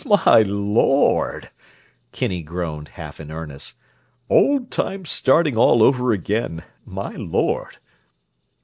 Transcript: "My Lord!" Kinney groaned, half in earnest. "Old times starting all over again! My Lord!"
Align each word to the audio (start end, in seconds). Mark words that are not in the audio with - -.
"My 0.03 0.41
Lord!" 0.43 1.51
Kinney 2.11 2.41
groaned, 2.41 2.87
half 2.97 3.19
in 3.19 3.29
earnest. 3.29 3.77
"Old 4.31 4.71
times 4.71 5.11
starting 5.11 5.55
all 5.55 5.83
over 5.83 6.11
again! 6.11 6.63
My 6.87 7.11
Lord!" 7.11 7.77